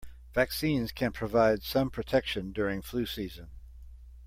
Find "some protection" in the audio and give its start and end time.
1.61-2.51